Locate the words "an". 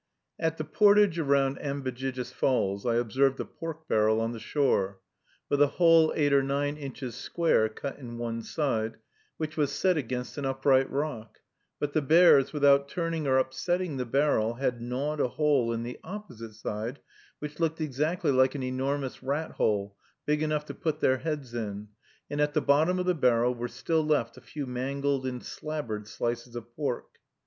10.39-10.45, 18.55-18.63